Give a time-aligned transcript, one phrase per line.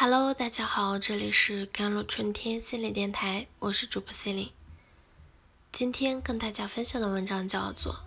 [0.00, 4.52] Hello，大家好，这里是甘露春天心理电台，我是主播 C 琳。
[5.72, 7.94] 今天跟大家分享的文章叫做《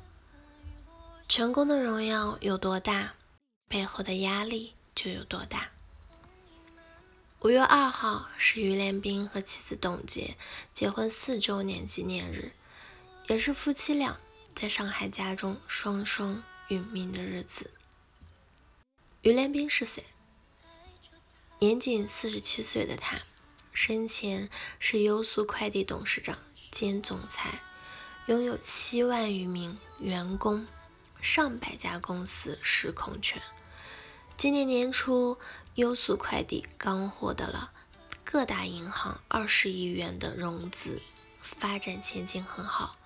[1.27, 3.15] 成功的荣耀有多大，
[3.67, 5.69] 背后的压力就有多大》。
[7.41, 10.37] 五月二号是于连斌和妻子董洁
[10.71, 12.53] 结婚四周年纪念日，
[13.27, 14.17] 也是夫妻俩
[14.55, 17.69] 在上海家中双双殒命的日子。
[19.23, 20.05] 于连斌是谁？
[21.63, 23.19] 年仅四十七岁的他，
[23.71, 26.39] 生前是优速快递董事长
[26.71, 27.61] 兼总裁，
[28.25, 30.65] 拥有七万余名员工，
[31.21, 33.39] 上百家公司实控权。
[34.35, 35.37] 今年年初，
[35.75, 37.69] 优速快递刚获得了
[38.23, 40.99] 各大银行二十亿元的融资，
[41.37, 42.97] 发展前景很好。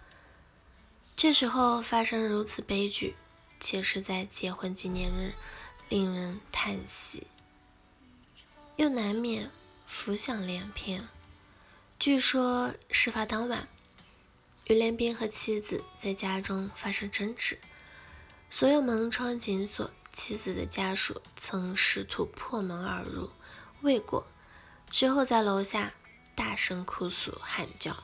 [1.18, 3.18] 这时候发生如此悲剧，
[3.60, 5.34] 且是在结婚纪念日，
[5.90, 7.28] 令人叹息。
[8.78, 9.50] 又难免
[9.86, 11.08] 浮想联翩。
[11.98, 13.70] 据说事发当晚，
[14.66, 17.58] 于连斌和妻子在家中发生争执，
[18.50, 23.30] 所有门窗紧锁，妻子的家属曾试图破门而入，
[23.82, 24.28] 未果。
[24.90, 25.94] 之后在楼下
[26.36, 28.04] 大声哭诉喊叫，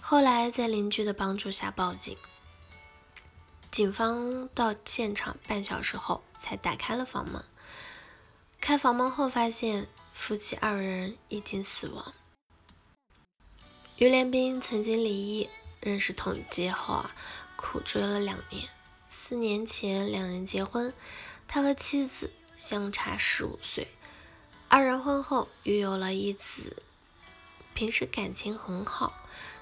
[0.00, 2.16] 后来在邻居的帮助下报警。
[3.72, 7.44] 警方到现场半小时后才打开了房门，
[8.60, 9.88] 开房门后发现。
[10.12, 12.14] 夫妻二人已经死亡。
[13.98, 15.48] 于连斌曾经离异，
[15.80, 17.14] 认识董洁后啊，
[17.56, 18.68] 苦追了两年。
[19.08, 20.92] 四年前两人结婚，
[21.46, 23.88] 他和妻子相差十五岁。
[24.68, 26.82] 二人婚后育有了一子，
[27.74, 29.12] 平时感情很好，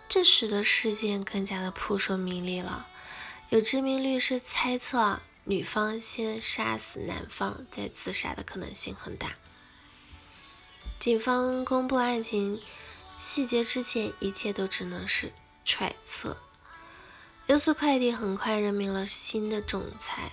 [0.08, 2.86] 这使得事件更加的扑朔迷离了。
[3.48, 9.34] 有知名律师猜测，女方先杀死男方再自杀的可能性很大。
[11.00, 12.60] 警方公布案情
[13.16, 15.32] 细节之前，一切都只能是
[15.64, 16.36] 揣测。
[17.46, 20.30] 优速快递很快任命了新的总裁，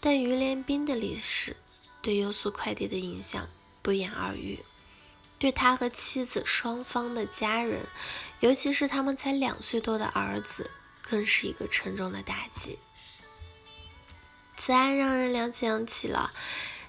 [0.00, 1.56] 但于连斌的离世
[2.02, 3.48] 对优速快递的影响
[3.80, 4.64] 不言而喻，
[5.38, 7.86] 对他和妻子双方的家人，
[8.40, 10.68] 尤其是他们才两岁多的儿子，
[11.00, 12.80] 更是一个沉重的打击。
[14.56, 16.32] 此案让人联想起了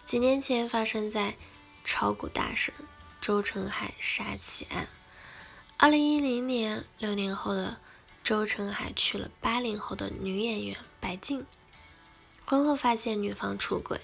[0.03, 1.38] 几年前发生在
[1.84, 2.73] 炒股大神。
[3.22, 4.88] 周成海杀妻案。
[5.78, 7.80] 二零一零年，六年后的
[8.24, 11.46] 周成海娶了八零后的女演员白静，
[12.46, 14.02] 婚后发现女方出轨，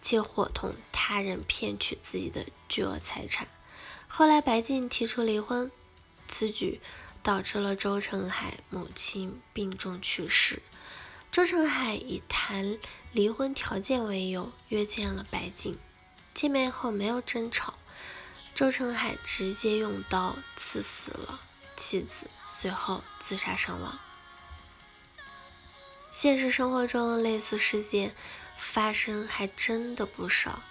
[0.00, 3.46] 且伙同他人骗取自己的巨额财产。
[4.08, 5.70] 后来白静提出离婚，
[6.28, 6.80] 此举
[7.22, 10.62] 导致了周成海母亲病重去世。
[11.30, 12.78] 周成海以谈
[13.12, 15.78] 离婚条件为由约见了白静，
[16.32, 17.74] 见面后没有争吵。
[18.54, 21.40] 周成海直接用刀刺死了
[21.76, 23.98] 妻子，随后自杀身亡。
[26.12, 28.14] 现实生活中类似事件
[28.56, 30.62] 发生还真的不少。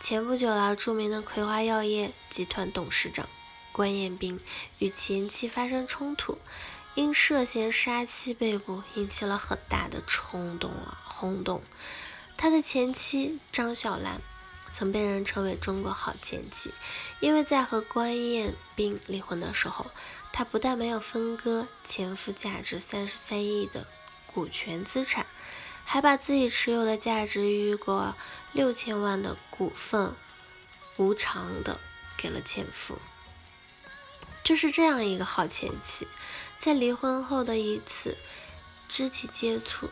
[0.00, 3.28] 前不久了，著名的葵花药业集团董事长
[3.70, 4.40] 关彦斌
[4.78, 6.38] 与前妻发生冲突，
[6.94, 11.62] 因涉嫌杀妻被捕，引起了很大的冲动啊轰动。
[12.38, 14.22] 他的前妻张小兰。
[14.70, 16.72] 曾被人称为中国好前妻，
[17.18, 19.90] 因为在和关彦斌离婚的时候，
[20.32, 23.86] 她不但没有分割前夫价值三十三亿的
[24.26, 25.26] 股权资产，
[25.84, 28.14] 还把自己持有的价值逾过
[28.52, 30.14] 六千万的股份
[30.96, 31.80] 无偿的
[32.16, 32.98] 给了前夫。
[34.44, 36.06] 就是这样一个好前妻，
[36.58, 38.16] 在离婚后的一次
[38.88, 39.90] 肢体接触，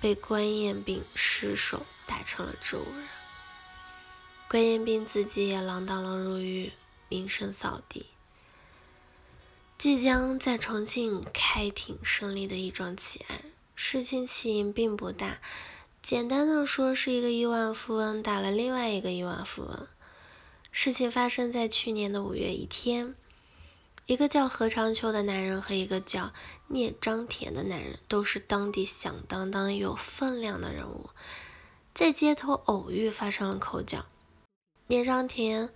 [0.00, 3.19] 被关彦斌失手打成了植物人。
[4.50, 6.72] 关彦斌自己也锒铛了入狱，
[7.08, 8.06] 名声扫地。
[9.78, 13.44] 即将在重庆开庭审理的一桩奇案，
[13.76, 15.38] 事情起因并不大，
[16.02, 19.86] 简单的说是一个亿万富翁打了另外一个亿万富翁。
[20.72, 23.14] 事情发生在去年的五月一天，
[24.06, 26.32] 一个叫何长秋的男人和一个叫
[26.66, 31.10] 聂章田的男人，都是当地响当当有分量的人物，
[31.94, 34.06] 在街头偶遇，发生了口角。
[34.90, 35.70] 聂章田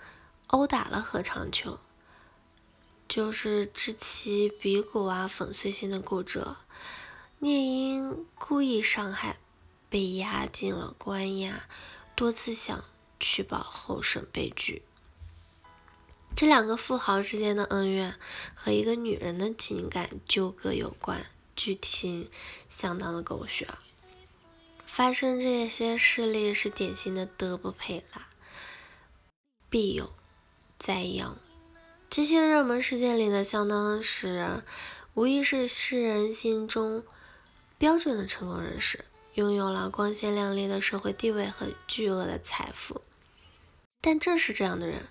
[0.49, 1.78] 殴打了何长秋，
[3.06, 6.56] 就是致其鼻骨啊粉碎性的骨折。
[7.38, 9.38] 聂因故意伤害，
[9.88, 11.69] 被押进了关押，
[12.16, 12.84] 多次想
[13.20, 14.82] 取保候审被拒。
[16.34, 18.19] 这两个富豪之间的恩怨
[18.52, 21.25] 和一个女人的情感纠葛有关，
[21.55, 22.28] 剧情
[22.69, 23.69] 相当的狗血。
[24.84, 28.31] 发生这些事例是典型的德不配啦。
[29.75, 30.12] 必有
[30.79, 31.37] 灾殃。
[32.09, 34.62] 这些热门事件里的相当使人，
[35.15, 37.03] 无疑是世人心中
[37.76, 39.05] 标准的成功人士，
[39.35, 43.00] 拥有了光鲜亮丽的社会地位和巨额的财富。
[44.00, 45.09] 但正是这样的人，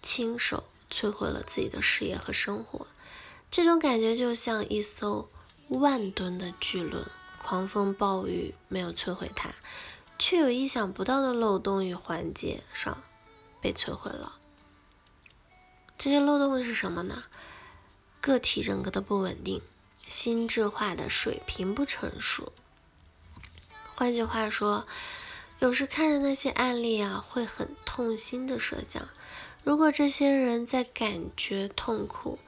[0.00, 2.86] 亲手摧毁了自己的事业和生活。
[3.50, 5.28] 这种感觉就像一艘
[5.68, 7.04] 万吨的巨轮，
[7.42, 9.50] 狂风暴雨没有摧毁它，
[10.18, 12.96] 却有意想不到的漏洞与环节上
[13.60, 14.36] 被摧毁了。
[15.98, 17.24] 这些漏洞是什么呢？
[18.20, 19.62] 个体人格的不稳定，
[20.06, 22.52] 心智化的水平不成熟。
[23.94, 24.86] 换句话说，
[25.58, 29.08] 有时看着那些案例啊，会很痛心的设想：
[29.64, 32.38] 如果这些人在感觉痛苦、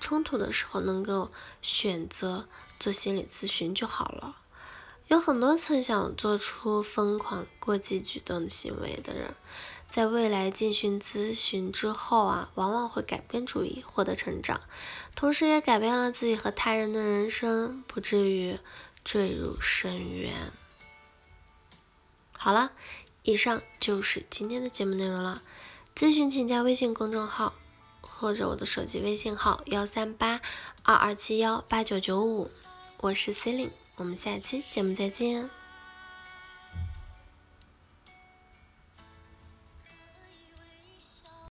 [0.00, 1.30] 冲突的时候，能够
[1.62, 2.48] 选择
[2.80, 4.38] 做心理咨询就好了。
[5.06, 9.36] 有很多曾想做出疯狂过激举动的行为的人。
[9.88, 14.60] 在未来进行咨询之后啊，往往会改变主意，获得成长，
[15.14, 18.58] 同时也改变了自己和他人的人生，不至于
[19.02, 20.52] 坠入深渊。
[22.32, 22.72] 好了，
[23.22, 25.42] 以上就是今天的节目内容了。
[25.94, 27.54] 咨询请加微信公众号
[28.02, 30.42] 或者我的手机微信号幺三八
[30.82, 32.50] 二二七幺八九九五，
[32.98, 35.48] 我是 C e l i n e 我们下期节目再见。